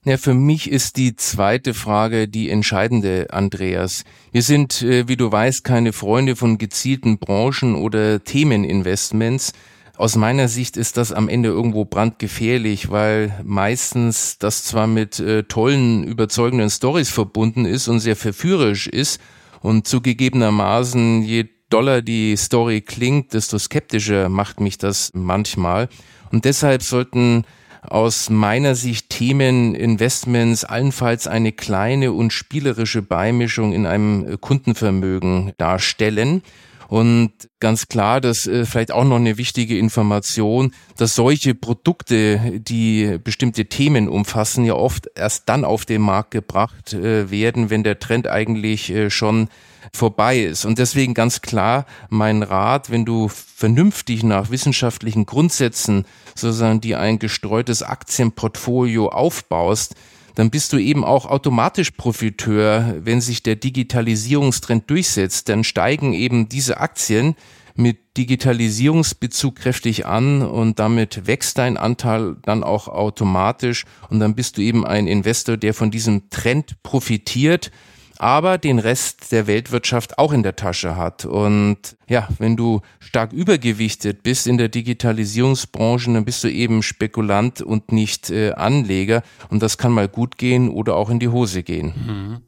Ja, 0.05 0.17
für 0.17 0.33
mich 0.33 0.71
ist 0.71 0.97
die 0.97 1.17
zweite 1.17 1.75
Frage 1.75 2.29
die 2.29 2.51
entscheidende, 2.51 3.27
Andreas. 3.31 4.05
Wir 4.31 4.43
sind, 4.43 4.81
äh, 4.83 5.09
wie 5.09 5.17
du 5.17 5.31
weißt, 5.31 5.65
keine 5.65 5.93
Freunde 5.93 6.37
von 6.37 6.57
gezielten 6.57 7.19
Branchen 7.19 7.75
oder 7.75 8.23
Themeninvestments. 8.23 9.53
Aus 9.97 10.15
meiner 10.15 10.47
Sicht 10.47 10.77
ist 10.77 10.97
das 10.97 11.11
am 11.11 11.29
Ende 11.29 11.49
irgendwo 11.49 11.85
brandgefährlich, 11.85 12.93
weil 12.93 13.35
meistens 13.43 14.39
das 14.39 14.63
zwar 14.63 14.87
mit 14.87 15.19
äh, 15.19 15.43
tollen, 15.43 16.05
überzeugenden 16.05 16.71
Stories 16.71 17.11
verbunden 17.11 17.65
ist 17.65 17.89
und 17.89 17.99
sehr 17.99 18.15
verführerisch 18.15 18.87
ist, 18.87 19.21
und 19.61 19.87
zugegebenermaßen, 19.87 21.23
je 21.23 21.47
doller 21.71 22.03
die 22.03 22.37
Story 22.37 22.81
klingt, 22.81 23.35
desto 23.35 23.59
skeptischer 23.59 24.29
macht 24.29 24.61
mich 24.61 24.79
das 24.79 25.11
manchmal. 25.15 25.89
Und 26.33 26.45
deshalb 26.45 26.83
sollten 26.83 27.45
aus 27.83 28.29
meiner 28.31 28.75
Sicht 28.75 29.11
Themen, 29.11 29.75
Investments 29.75 30.65
allenfalls 30.65 31.27
eine 31.27 31.53
kleine 31.53 32.13
und 32.13 32.33
spielerische 32.33 33.03
Beimischung 33.03 33.73
in 33.73 33.87
einem 33.87 34.41
Kundenvermögen 34.41 35.53
darstellen. 35.59 36.43
Und 36.89 37.33
ganz 37.61 37.89
klar, 37.89 38.21
das 38.21 38.47
äh, 38.47 38.65
vielleicht 38.65 38.93
auch 38.93 39.05
noch 39.05 39.17
eine 39.17 39.37
wichtige 39.37 39.79
Information, 39.79 40.73
dass 40.97 41.15
solche 41.15 41.55
Produkte, 41.55 42.61
die 42.61 43.19
bestimmte 43.23 43.67
Themen 43.67 44.09
umfassen, 44.09 44.65
ja 44.65 44.75
oft 44.75 45.09
erst 45.15 45.51
dann 45.51 45.67
auf 45.67 45.85
den 45.85 46.01
Markt 46.01 46.31
gebracht 46.31 46.95
äh, 46.95 47.31
werden, 47.31 47.69
wenn 47.69 47.85
der 47.85 47.99
Trend 47.99 48.27
eigentlich 48.27 48.91
äh, 48.91 49.11
schon 49.11 49.49
vorbei 49.93 50.41
ist. 50.41 50.65
Und 50.65 50.79
deswegen 50.79 51.13
ganz 51.13 51.43
klar 51.43 51.85
mein 52.09 52.43
Rat, 52.43 52.91
wenn 52.91 53.05
du 53.05 53.29
vernünftig 53.29 54.23
nach 54.23 54.51
wissenschaftlichen 54.51 55.27
Grundsätzen 55.27 56.07
sozusagen 56.35 56.81
die 56.81 56.95
ein 56.95 57.19
gestreutes 57.19 57.83
Aktienportfolio 57.83 59.09
aufbaust, 59.09 59.95
dann 60.39 60.51
bist 60.51 60.73
du 60.73 60.79
eben 60.79 61.05
auch 61.05 61.27
automatisch 61.27 61.91
Profiteur, 61.91 62.95
wenn 63.01 63.21
sich 63.21 63.43
der 63.43 63.57
Digitalisierungstrend 63.57 64.89
durchsetzt. 64.89 65.49
Dann 65.49 65.65
steigen 65.65 66.13
eben 66.13 66.49
diese 66.49 66.79
Aktien 66.79 67.35
mit 67.75 68.17
Digitalisierungsbezug 68.17 69.57
kräftig 69.57 70.07
an 70.07 70.43
und 70.43 70.79
damit 70.79 71.27
wächst 71.27 71.59
dein 71.59 71.77
Anteil 71.77 72.37
dann 72.43 72.63
auch 72.63 72.87
automatisch 72.87 73.85
und 74.11 74.21
dann 74.21 74.37
bist 74.37 74.59
du 74.59 74.63
eben 74.63 74.87
ein 74.87 75.09
Investor, 75.09 75.57
der 75.57 75.75
von 75.75 75.91
diesem 75.91 76.31
Trend 76.31 76.81
profitiert 76.85 77.73
aber 78.19 78.59
den 78.59 78.79
Rest 78.79 79.33
der 79.33 79.47
Weltwirtschaft 79.47 80.19
auch 80.19 80.33
in 80.33 80.43
der 80.43 80.57
Tasche 80.57 80.97
hat. 80.97 81.25
Und 81.25 81.97
ja, 82.09 82.29
wenn 82.39 82.57
du 82.57 82.81
stark 82.99 83.33
übergewichtet 83.33 84.23
bist 84.23 84.47
in 84.47 84.59
der 84.59 84.69
Digitalisierungsbranche, 84.69 86.13
dann 86.13 86.25
bist 86.25 86.43
du 86.45 86.51
eben 86.51 86.83
Spekulant 86.83 87.63
und 87.63 87.93
nicht 87.93 88.31
äh, 88.31 88.53
Anleger. 88.53 89.23
Und 89.51 89.63
das 89.63 89.79
kann 89.79 89.93
mal 89.93 90.09
gut 90.09 90.37
gehen 90.39 90.69
oder 90.69 90.97
auch 90.97 91.11
in 91.11 91.21
die 91.21 91.29
Hose 91.29 91.63
gehen. 91.63 91.95
Mhm. 92.07 92.41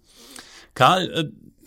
Karl, 0.74 1.10
äh, 1.12 1.24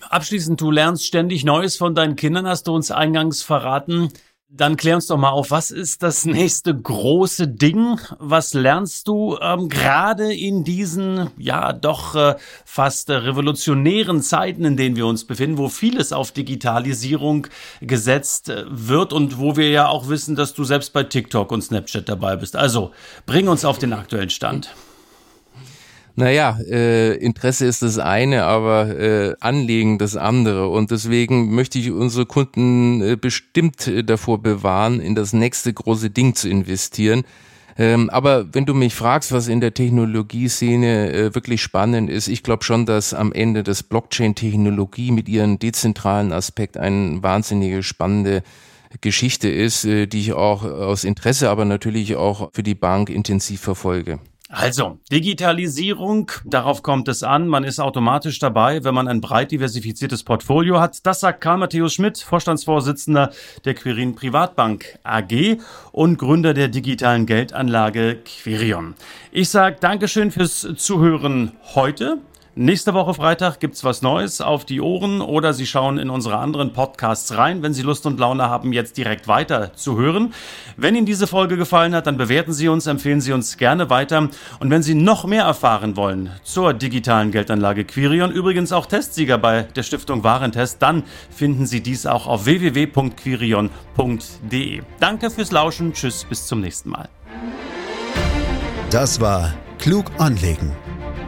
abschließend, 0.10 0.60
du 0.60 0.72
lernst 0.72 1.06
ständig 1.06 1.46
Neues 1.46 1.78
von 1.78 1.96
deinen 1.96 2.16
Kindern, 2.16 2.48
hast 2.48 2.68
du 2.68 2.74
uns 2.74 2.92
eingangs 2.92 3.42
verraten. 3.42 4.10
Dann 4.56 4.78
klär 4.78 4.94
uns 4.94 5.08
doch 5.08 5.18
mal 5.18 5.32
auf, 5.32 5.50
was 5.50 5.72
ist 5.72 6.04
das 6.04 6.26
nächste 6.26 6.80
große 6.80 7.48
Ding? 7.48 8.00
Was 8.20 8.54
lernst 8.54 9.08
du 9.08 9.36
ähm, 9.42 9.68
gerade 9.68 10.32
in 10.32 10.64
diesen, 10.64 11.32
ja, 11.38 11.74
doch 11.74 12.14
äh, 12.14 12.36
fast 12.64 13.10
revolutionären 13.10 14.22
Zeiten, 14.22 14.64
in 14.64 14.78
denen 14.78 14.96
wir 14.96 15.08
uns 15.08 15.26
befinden, 15.26 15.58
wo 15.58 15.70
vieles 15.70 16.14
auf 16.14 16.32
Digitalisierung 16.32 17.48
gesetzt 17.82 18.50
äh, 18.50 18.66
wird 18.68 19.12
und 19.12 19.40
wo 19.40 19.56
wir 19.56 19.72
ja 19.72 19.88
auch 19.88 20.08
wissen, 20.08 20.36
dass 20.36 20.54
du 20.54 20.64
selbst 20.64 20.94
bei 20.94 21.02
TikTok 21.02 21.52
und 21.52 21.64
Snapchat 21.64 22.08
dabei 22.08 22.36
bist. 22.36 22.56
Also, 22.56 22.92
bring 23.26 23.48
uns 23.48 23.66
auf 23.66 23.80
den 23.80 23.92
aktuellen 23.92 24.30
Stand. 24.30 24.70
Naja, 26.16 26.60
äh, 26.70 27.16
Interesse 27.16 27.66
ist 27.66 27.82
das 27.82 27.98
eine, 27.98 28.44
aber 28.44 29.00
äh, 29.00 29.36
Anlegen 29.40 29.98
das 29.98 30.16
andere. 30.16 30.70
Und 30.70 30.92
deswegen 30.92 31.56
möchte 31.56 31.80
ich 31.80 31.90
unsere 31.90 32.28
Kunden 32.28 33.02
äh, 33.02 33.16
bestimmt 33.16 33.88
äh, 33.88 34.04
davor 34.04 34.42
bewahren, 34.42 35.00
in 35.00 35.16
das 35.16 35.34
nächste 35.34 35.74
große 35.74 36.12
Ding 36.12 36.36
zu 36.36 36.50
investieren. 36.50 37.24
Ähm, 37.76 38.12
aber 38.12 38.54
wenn 38.54 38.66
du 38.68 38.76
mich 38.76 38.94
fragst, 38.94 39.32
was 39.32 39.48
in 39.48 39.60
der 39.60 39.74
Technologieszene 39.74 41.12
äh, 41.12 41.36
wirklich 41.36 41.64
spannend 41.64 42.12
ist, 42.12 42.28
ich 42.28 42.44
glaube 42.44 42.64
schon, 42.64 42.86
dass 42.86 43.16
am 43.16 43.32
Ende 43.32 43.64
das 43.64 43.82
Blockchain-Technologie 43.82 45.12
mit 45.12 45.28
ihren 45.28 45.58
dezentralen 45.58 46.32
Aspekt 46.32 46.78
eine 46.78 47.24
wahnsinnige 47.24 47.82
spannende 47.82 48.44
Geschichte 49.02 49.50
ist, 49.50 49.86
äh, 49.86 50.06
die 50.06 50.20
ich 50.20 50.34
auch 50.34 50.64
aus 50.64 51.04
Interesse, 51.04 51.50
aber 51.50 51.66
natürlich 51.66 52.16
auch 52.16 52.52
für 52.54 52.62
die 52.62 52.76
Bank 52.76 53.10
intensiv 53.10 53.62
verfolge. 53.62 54.20
Also, 54.56 55.00
Digitalisierung, 55.12 56.32
darauf 56.46 56.84
kommt 56.84 57.08
es 57.08 57.24
an. 57.24 57.48
Man 57.48 57.64
ist 57.64 57.80
automatisch 57.80 58.38
dabei, 58.38 58.84
wenn 58.84 58.94
man 58.94 59.08
ein 59.08 59.20
breit 59.20 59.50
diversifiziertes 59.50 60.22
Portfolio 60.22 60.80
hat. 60.80 61.04
Das 61.08 61.22
sagt 61.22 61.42
Karl 61.42 61.58
Matthäus 61.58 61.96
Schmidt, 61.96 62.20
Vorstandsvorsitzender 62.20 63.32
der 63.66 63.74
Quirin 63.74 64.14
Privatbank 64.14 65.00
AG 65.02 65.58
und 65.92 66.20
Gründer 66.20 66.54
der 66.54 66.68
digitalen 66.68 67.26
Geldanlage 67.26 68.20
Quirion. 68.24 68.94
Ich 69.32 69.50
sage 69.50 69.78
Dankeschön 69.80 70.30
fürs 70.30 70.68
Zuhören 70.76 71.54
heute. 71.74 72.20
Nächste 72.56 72.94
Woche 72.94 73.16
Freitag 73.16 73.60
gibt's 73.60 73.84
was 73.84 74.04
Neues 74.04 74.40
auf 74.40 74.64
die 74.64 74.80
Ohren 74.80 75.22
oder 75.22 75.54
Sie 75.54 75.66
schauen 75.66 75.98
in 75.98 76.12
unsere 76.12 76.38
anderen 76.38 76.72
Podcasts 76.72 77.36
rein, 77.36 77.64
wenn 77.64 77.74
Sie 77.74 77.82
Lust 77.82 78.06
und 78.06 78.20
Laune 78.20 78.48
haben, 78.48 78.74
jetzt 78.74 78.96
direkt 78.96 79.28
weiter 79.28 79.74
zu 79.74 79.98
hören. 79.98 80.36
Wenn 80.78 80.94
Ihnen 80.94 81.08
diese 81.08 81.26
Folge 81.26 81.58
gefallen 81.58 81.96
hat, 81.96 82.06
dann 82.06 82.16
bewerten 82.16 82.54
Sie 82.54 82.68
uns, 82.68 82.86
empfehlen 82.86 83.22
Sie 83.22 83.34
uns 83.34 83.58
gerne 83.58 83.90
weiter. 83.90 84.30
Und 84.60 84.70
wenn 84.70 84.84
Sie 84.84 84.94
noch 84.94 85.26
mehr 85.26 85.46
erfahren 85.46 85.98
wollen 85.98 86.30
zur 86.44 86.76
digitalen 86.76 87.32
Geldanlage 87.32 87.86
Quirion, 87.86 88.32
übrigens 88.32 88.72
auch 88.72 88.86
Testsieger 88.86 89.40
bei 89.40 89.64
der 89.64 89.82
Stiftung 89.82 90.24
Warentest, 90.24 90.80
dann 90.80 91.06
finden 91.32 91.66
Sie 91.66 91.82
dies 91.82 92.06
auch 92.06 92.28
auf 92.28 92.46
www.quirion.de. 92.46 93.72
Danke 95.00 95.32
fürs 95.32 95.52
Lauschen. 95.52 95.94
Tschüss, 95.94 96.24
bis 96.26 96.46
zum 96.46 96.62
nächsten 96.62 96.92
Mal. 96.92 97.10
Das 98.92 99.20
war 99.20 99.56
Klug 99.80 100.12
anlegen 100.20 100.72